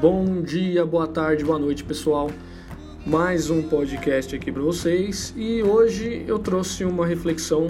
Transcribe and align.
Bom 0.00 0.42
dia, 0.42 0.86
boa 0.86 1.08
tarde, 1.08 1.44
boa 1.44 1.58
noite, 1.58 1.82
pessoal. 1.82 2.30
Mais 3.04 3.50
um 3.50 3.68
podcast 3.68 4.36
aqui 4.36 4.52
para 4.52 4.62
vocês 4.62 5.34
e 5.36 5.60
hoje 5.60 6.24
eu 6.24 6.38
trouxe 6.38 6.84
uma 6.84 7.04
reflexão 7.04 7.66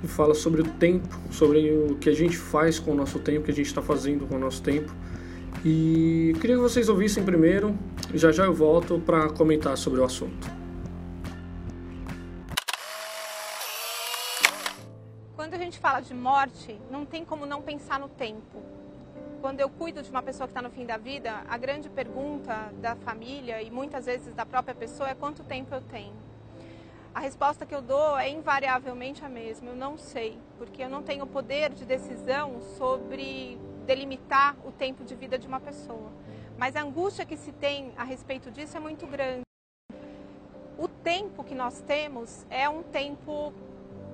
que 0.00 0.08
fala 0.08 0.34
sobre 0.34 0.62
o 0.62 0.64
tempo, 0.64 1.16
sobre 1.30 1.70
o 1.70 1.94
que 1.94 2.08
a 2.08 2.12
gente 2.12 2.36
faz 2.36 2.80
com 2.80 2.90
o 2.90 2.94
nosso 2.96 3.20
tempo, 3.20 3.42
o 3.42 3.44
que 3.44 3.52
a 3.52 3.54
gente 3.54 3.66
está 3.66 3.80
fazendo 3.80 4.26
com 4.26 4.34
o 4.34 4.38
nosso 4.40 4.60
tempo. 4.64 4.92
E 5.64 6.34
queria 6.40 6.56
que 6.56 6.62
vocês 6.62 6.88
ouvissem 6.88 7.22
primeiro, 7.22 7.78
já 8.14 8.32
já 8.32 8.46
eu 8.46 8.52
volto 8.52 8.98
para 8.98 9.30
comentar 9.30 9.78
sobre 9.78 10.00
o 10.00 10.04
assunto. 10.04 10.50
Quando 15.36 15.54
a 15.54 15.58
gente 15.58 15.78
fala 15.78 16.00
de 16.00 16.14
morte, 16.14 16.80
não 16.90 17.06
tem 17.06 17.24
como 17.24 17.46
não 17.46 17.62
pensar 17.62 18.00
no 18.00 18.08
tempo 18.08 18.60
quando 19.40 19.60
eu 19.60 19.70
cuido 19.70 20.02
de 20.02 20.10
uma 20.10 20.22
pessoa 20.22 20.46
que 20.46 20.50
está 20.50 20.60
no 20.60 20.70
fim 20.70 20.84
da 20.84 20.96
vida, 20.96 21.42
a 21.48 21.56
grande 21.56 21.88
pergunta 21.88 22.72
da 22.80 22.94
família 22.94 23.62
e 23.62 23.70
muitas 23.70 24.06
vezes 24.06 24.34
da 24.34 24.44
própria 24.44 24.74
pessoa 24.74 25.08
é 25.08 25.14
quanto 25.14 25.42
tempo 25.42 25.74
eu 25.74 25.80
tenho. 25.80 26.14
A 27.14 27.20
resposta 27.20 27.66
que 27.66 27.74
eu 27.74 27.82
dou 27.82 28.16
é 28.18 28.28
invariavelmente 28.28 29.24
a 29.24 29.28
mesma, 29.28 29.70
eu 29.70 29.76
não 29.76 29.98
sei, 29.98 30.38
porque 30.58 30.84
eu 30.84 30.88
não 30.88 31.02
tenho 31.02 31.26
poder 31.26 31.72
de 31.72 31.84
decisão 31.84 32.60
sobre 32.76 33.58
delimitar 33.86 34.54
o 34.64 34.70
tempo 34.70 35.02
de 35.02 35.14
vida 35.14 35.38
de 35.38 35.46
uma 35.46 35.58
pessoa. 35.58 36.10
Mas 36.56 36.76
a 36.76 36.82
angústia 36.82 37.24
que 37.24 37.36
se 37.36 37.50
tem 37.50 37.92
a 37.96 38.04
respeito 38.04 38.50
disso 38.50 38.76
é 38.76 38.80
muito 38.80 39.06
grande. 39.06 39.40
O 40.78 40.86
tempo 40.86 41.42
que 41.42 41.54
nós 41.54 41.80
temos 41.80 42.46
é 42.48 42.68
um 42.68 42.82
tempo 42.82 43.52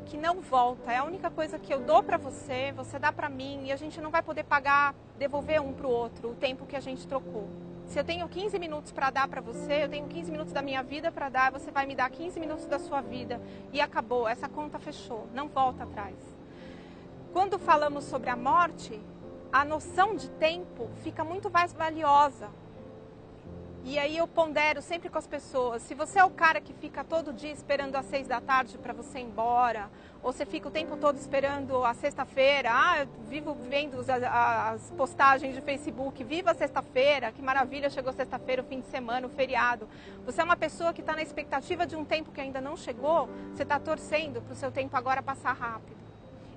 que 0.06 0.16
não 0.16 0.40
volta. 0.40 0.92
É 0.92 0.96
a 0.96 1.04
única 1.04 1.30
coisa 1.30 1.58
que 1.58 1.72
eu 1.74 1.80
dou 1.80 2.02
para 2.02 2.16
você, 2.16 2.72
você 2.74 2.98
dá 2.98 3.12
para 3.12 3.28
mim 3.28 3.66
e 3.66 3.72
a 3.72 3.76
gente 3.76 4.00
não 4.00 4.10
vai 4.10 4.22
poder 4.22 4.44
pagar, 4.44 4.94
devolver 5.18 5.60
um 5.60 5.72
para 5.72 5.86
o 5.86 5.90
outro 5.90 6.30
o 6.30 6.34
tempo 6.34 6.64
que 6.64 6.76
a 6.76 6.80
gente 6.80 7.06
trocou. 7.06 7.48
Se 7.86 7.98
eu 7.98 8.04
tenho 8.04 8.28
15 8.28 8.58
minutos 8.58 8.92
para 8.92 9.10
dar 9.10 9.28
para 9.28 9.40
você, 9.40 9.84
eu 9.84 9.88
tenho 9.88 10.06
15 10.08 10.30
minutos 10.30 10.52
da 10.52 10.62
minha 10.62 10.82
vida 10.82 11.12
para 11.12 11.28
dar, 11.28 11.52
você 11.52 11.70
vai 11.70 11.86
me 11.86 11.94
dar 11.94 12.10
15 12.10 12.40
minutos 12.40 12.66
da 12.66 12.78
sua 12.78 13.00
vida 13.00 13.40
e 13.72 13.80
acabou, 13.80 14.26
essa 14.26 14.48
conta 14.48 14.78
fechou, 14.78 15.28
não 15.34 15.48
volta 15.48 15.84
atrás. 15.84 16.16
Quando 17.32 17.58
falamos 17.58 18.04
sobre 18.04 18.30
a 18.30 18.36
morte, 18.36 19.00
a 19.52 19.64
noção 19.64 20.16
de 20.16 20.28
tempo 20.30 20.90
fica 21.02 21.22
muito 21.22 21.50
mais 21.50 21.72
valiosa, 21.72 22.48
e 23.86 24.00
aí 24.00 24.16
eu 24.16 24.26
pondero 24.26 24.82
sempre 24.82 25.08
com 25.08 25.16
as 25.16 25.28
pessoas, 25.28 25.80
se 25.80 25.94
você 25.94 26.18
é 26.18 26.24
o 26.24 26.30
cara 26.30 26.60
que 26.60 26.72
fica 26.72 27.04
todo 27.04 27.32
dia 27.32 27.52
esperando 27.52 27.94
às 27.94 28.04
seis 28.06 28.26
da 28.26 28.40
tarde 28.40 28.76
para 28.78 28.92
você 28.92 29.20
ir 29.20 29.22
embora, 29.22 29.88
ou 30.24 30.32
você 30.32 30.44
fica 30.44 30.66
o 30.66 30.72
tempo 30.72 30.96
todo 30.96 31.16
esperando 31.18 31.84
a 31.84 31.94
sexta-feira, 31.94 32.68
ah, 32.72 33.02
eu 33.02 33.08
vivo 33.28 33.54
vendo 33.54 34.00
as, 34.00 34.08
as 34.08 34.90
postagens 34.96 35.54
de 35.54 35.60
Facebook, 35.60 36.24
viva 36.24 36.52
sexta-feira, 36.52 37.30
que 37.30 37.40
maravilha, 37.40 37.88
chegou 37.88 38.12
sexta-feira, 38.12 38.60
o 38.60 38.64
fim 38.64 38.80
de 38.80 38.88
semana, 38.88 39.28
o 39.28 39.30
feriado. 39.30 39.88
Você 40.24 40.40
é 40.40 40.44
uma 40.44 40.56
pessoa 40.56 40.92
que 40.92 41.00
está 41.00 41.14
na 41.14 41.22
expectativa 41.22 41.86
de 41.86 41.94
um 41.94 42.04
tempo 42.04 42.32
que 42.32 42.40
ainda 42.40 42.60
não 42.60 42.76
chegou, 42.76 43.28
você 43.54 43.62
está 43.62 43.78
torcendo 43.78 44.42
para 44.42 44.52
o 44.52 44.56
seu 44.56 44.72
tempo 44.72 44.96
agora 44.96 45.22
passar 45.22 45.52
rápido. 45.52 46.05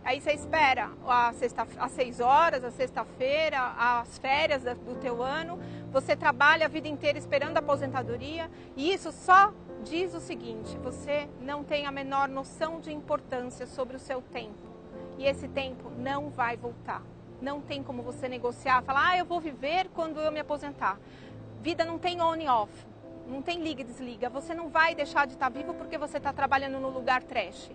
Aí 0.09 0.19
você 0.19 0.31
espera 0.31 0.89
a 1.07 1.31
sexta, 1.33 1.67
às 1.77 1.91
seis 1.91 2.19
horas, 2.19 2.63
a 2.63 2.71
sexta-feira, 2.71 3.75
as 3.77 4.17
férias 4.17 4.63
do 4.63 4.95
teu 4.99 5.21
ano, 5.21 5.59
você 5.91 6.15
trabalha 6.15 6.65
a 6.65 6.67
vida 6.67 6.87
inteira 6.87 7.19
esperando 7.19 7.57
a 7.57 7.59
aposentadoria 7.59 8.49
e 8.75 8.91
isso 8.91 9.11
só 9.11 9.53
diz 9.83 10.15
o 10.15 10.19
seguinte: 10.19 10.75
você 10.79 11.29
não 11.39 11.63
tem 11.63 11.85
a 11.85 11.91
menor 11.91 12.27
noção 12.27 12.79
de 12.79 12.91
importância 12.91 13.67
sobre 13.67 13.97
o 13.97 13.99
seu 13.99 14.19
tempo 14.19 14.57
e 15.15 15.27
esse 15.27 15.47
tempo 15.47 15.91
não 15.95 16.31
vai 16.31 16.57
voltar. 16.57 17.03
Não 17.39 17.61
tem 17.61 17.83
como 17.83 18.01
você 18.01 18.27
negociar, 18.27 18.81
falar, 18.81 19.09
ah, 19.09 19.17
eu 19.19 19.25
vou 19.25 19.39
viver 19.39 19.89
quando 19.93 20.19
eu 20.19 20.31
me 20.31 20.39
aposentar. 20.39 20.99
Vida 21.61 21.85
não 21.85 21.99
tem 21.99 22.19
on 22.19 22.35
e 22.37 22.47
off, 22.47 22.73
não 23.27 23.43
tem 23.43 23.61
liga 23.61 23.81
e 23.81 23.85
desliga. 23.85 24.27
Você 24.27 24.55
não 24.55 24.69
vai 24.69 24.95
deixar 24.95 25.27
de 25.27 25.33
estar 25.33 25.49
vivo 25.49 25.75
porque 25.75 25.99
você 25.99 26.17
está 26.17 26.33
trabalhando 26.33 26.79
no 26.79 26.89
lugar 26.89 27.21
trash. 27.21 27.69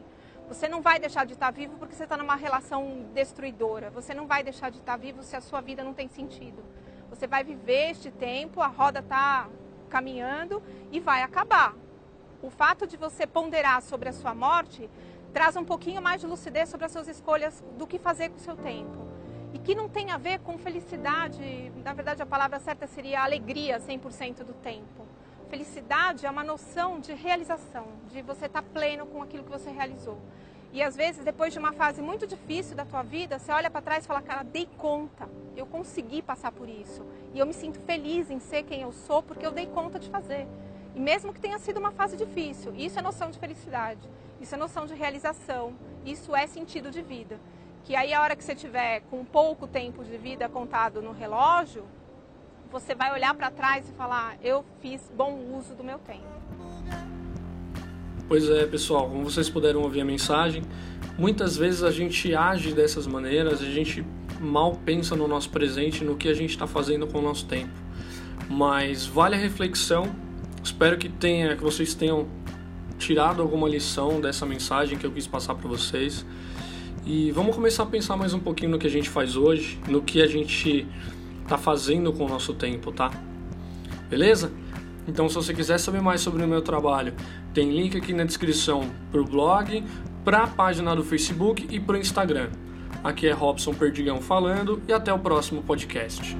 Você 0.48 0.68
não 0.68 0.82
vai 0.82 0.98
deixar 0.98 1.24
de 1.24 1.32
estar 1.32 1.50
vivo 1.50 1.76
porque 1.78 1.94
você 1.94 2.04
está 2.04 2.16
numa 2.16 2.36
relação 2.36 3.06
destruidora. 3.14 3.90
Você 3.90 4.12
não 4.12 4.26
vai 4.26 4.42
deixar 4.42 4.70
de 4.70 4.78
estar 4.78 4.96
vivo 4.96 5.22
se 5.22 5.34
a 5.34 5.40
sua 5.40 5.60
vida 5.60 5.82
não 5.82 5.94
tem 5.94 6.08
sentido. 6.08 6.62
Você 7.08 7.26
vai 7.26 7.42
viver 7.42 7.90
este 7.90 8.10
tempo, 8.10 8.60
a 8.60 8.66
roda 8.66 8.98
está 9.00 9.48
caminhando 9.88 10.62
e 10.92 11.00
vai 11.00 11.22
acabar. 11.22 11.74
O 12.42 12.50
fato 12.50 12.86
de 12.86 12.96
você 12.96 13.26
ponderar 13.26 13.80
sobre 13.80 14.08
a 14.08 14.12
sua 14.12 14.34
morte 14.34 14.90
traz 15.32 15.56
um 15.56 15.64
pouquinho 15.64 16.02
mais 16.02 16.20
de 16.20 16.26
lucidez 16.26 16.68
sobre 16.68 16.86
as 16.86 16.92
suas 16.92 17.08
escolhas 17.08 17.64
do 17.78 17.86
que 17.86 17.98
fazer 17.98 18.28
com 18.28 18.36
o 18.36 18.40
seu 18.40 18.56
tempo. 18.56 19.08
E 19.52 19.58
que 19.58 19.74
não 19.74 19.88
tem 19.88 20.10
a 20.10 20.18
ver 20.18 20.40
com 20.40 20.58
felicidade, 20.58 21.72
na 21.82 21.92
verdade 21.92 22.20
a 22.22 22.26
palavra 22.26 22.58
certa 22.58 22.86
seria 22.86 23.22
alegria 23.22 23.78
100% 23.78 24.44
do 24.44 24.52
tempo. 24.52 25.06
Felicidade 25.48 26.26
é 26.26 26.30
uma 26.30 26.42
noção 26.42 26.98
de 27.00 27.12
realização, 27.12 27.86
de 28.08 28.22
você 28.22 28.46
estar 28.46 28.62
tá 28.62 28.68
pleno 28.72 29.06
com 29.06 29.22
aquilo 29.22 29.44
que 29.44 29.50
você 29.50 29.70
realizou. 29.70 30.18
E 30.72 30.82
às 30.82 30.96
vezes, 30.96 31.24
depois 31.24 31.52
de 31.52 31.58
uma 31.58 31.72
fase 31.72 32.02
muito 32.02 32.26
difícil 32.26 32.74
da 32.74 32.84
tua 32.84 33.02
vida, 33.02 33.38
você 33.38 33.52
olha 33.52 33.70
para 33.70 33.80
trás 33.80 34.04
e 34.04 34.08
fala, 34.08 34.20
cara, 34.20 34.42
dei 34.42 34.68
conta, 34.76 35.28
eu 35.56 35.64
consegui 35.66 36.20
passar 36.20 36.50
por 36.50 36.68
isso. 36.68 37.06
E 37.32 37.38
eu 37.38 37.46
me 37.46 37.52
sinto 37.52 37.78
feliz 37.80 38.28
em 38.28 38.40
ser 38.40 38.64
quem 38.64 38.80
eu 38.80 38.92
sou 38.92 39.22
porque 39.22 39.46
eu 39.46 39.52
dei 39.52 39.66
conta 39.66 40.00
de 40.00 40.10
fazer. 40.10 40.48
E 40.94 40.98
mesmo 40.98 41.32
que 41.32 41.40
tenha 41.40 41.58
sido 41.60 41.78
uma 41.78 41.92
fase 41.92 42.16
difícil, 42.16 42.74
isso 42.74 42.98
é 42.98 43.02
noção 43.02 43.30
de 43.30 43.38
felicidade, 43.38 44.08
isso 44.40 44.54
é 44.54 44.58
noção 44.58 44.86
de 44.86 44.94
realização, 44.94 45.74
isso 46.04 46.34
é 46.34 46.46
sentido 46.46 46.90
de 46.90 47.02
vida. 47.02 47.38
Que 47.84 47.94
aí 47.94 48.12
a 48.12 48.20
hora 48.20 48.34
que 48.34 48.42
você 48.42 48.54
tiver 48.54 49.02
com 49.10 49.24
pouco 49.24 49.68
tempo 49.68 50.02
de 50.02 50.16
vida 50.16 50.48
contado 50.48 51.00
no 51.00 51.12
relógio, 51.12 51.84
você 52.74 52.92
vai 52.92 53.12
olhar 53.12 53.32
para 53.34 53.52
trás 53.52 53.88
e 53.88 53.92
falar: 53.92 54.36
eu 54.42 54.64
fiz 54.82 55.00
bom 55.16 55.38
uso 55.56 55.76
do 55.76 55.84
meu 55.84 55.96
tempo. 56.00 56.26
Pois 58.26 58.50
é, 58.50 58.66
pessoal, 58.66 59.08
como 59.08 59.22
vocês 59.22 59.48
puderam 59.48 59.82
ouvir 59.82 60.00
a 60.00 60.04
mensagem, 60.04 60.64
muitas 61.16 61.56
vezes 61.56 61.84
a 61.84 61.92
gente 61.92 62.34
age 62.34 62.72
dessas 62.72 63.06
maneiras, 63.06 63.62
a 63.62 63.64
gente 63.64 64.04
mal 64.40 64.72
pensa 64.84 65.14
no 65.14 65.28
nosso 65.28 65.50
presente, 65.50 66.02
no 66.02 66.16
que 66.16 66.28
a 66.28 66.34
gente 66.34 66.50
está 66.50 66.66
fazendo 66.66 67.06
com 67.06 67.18
o 67.18 67.22
nosso 67.22 67.46
tempo. 67.46 67.72
Mas 68.50 69.06
vale 69.06 69.36
a 69.36 69.38
reflexão. 69.38 70.12
Espero 70.62 70.98
que 70.98 71.08
tenha, 71.08 71.54
que 71.54 71.62
vocês 71.62 71.94
tenham 71.94 72.26
tirado 72.98 73.40
alguma 73.40 73.68
lição 73.68 74.20
dessa 74.20 74.44
mensagem 74.44 74.98
que 74.98 75.06
eu 75.06 75.12
quis 75.12 75.28
passar 75.28 75.54
para 75.54 75.68
vocês. 75.68 76.26
E 77.06 77.30
vamos 77.30 77.54
começar 77.54 77.84
a 77.84 77.86
pensar 77.86 78.16
mais 78.16 78.34
um 78.34 78.40
pouquinho 78.40 78.72
no 78.72 78.78
que 78.80 78.86
a 78.86 78.90
gente 78.90 79.08
faz 79.08 79.36
hoje, 79.36 79.78
no 79.86 80.02
que 80.02 80.20
a 80.20 80.26
gente 80.26 80.88
está 81.44 81.56
fazendo 81.56 82.12
com 82.12 82.24
o 82.24 82.28
nosso 82.28 82.52
tempo, 82.54 82.90
tá? 82.90 83.10
Beleza? 84.10 84.50
Então, 85.06 85.28
se 85.28 85.34
você 85.34 85.54
quiser 85.54 85.78
saber 85.78 86.00
mais 86.00 86.20
sobre 86.20 86.42
o 86.42 86.48
meu 86.48 86.62
trabalho, 86.62 87.14
tem 87.52 87.70
link 87.70 87.96
aqui 87.96 88.12
na 88.12 88.24
descrição 88.24 88.88
para 89.12 89.20
o 89.20 89.24
blog, 89.24 89.84
para 90.24 90.44
a 90.44 90.46
página 90.46 90.96
do 90.96 91.04
Facebook 91.04 91.66
e 91.70 91.78
para 91.78 91.96
o 91.96 91.98
Instagram. 91.98 92.48
Aqui 93.02 93.26
é 93.26 93.32
Robson 93.32 93.74
Perdigão 93.74 94.20
falando 94.20 94.82
e 94.88 94.92
até 94.92 95.12
o 95.12 95.18
próximo 95.18 95.62
podcast. 95.62 96.34